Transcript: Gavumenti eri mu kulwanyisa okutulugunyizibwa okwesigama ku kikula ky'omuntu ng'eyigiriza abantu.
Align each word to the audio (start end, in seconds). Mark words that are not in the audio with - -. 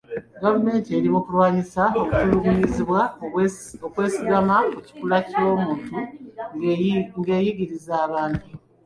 Gavumenti 0.41 0.89
eri 0.97 1.07
mu 1.13 1.19
kulwanyisa 1.25 1.83
okutulugunyizibwa 2.01 3.01
okwesigama 3.85 4.55
ku 4.73 4.79
kikula 4.85 5.17
ky'omuntu 5.27 5.97
ng'eyigiriza 7.19 7.93
abantu. 8.07 8.47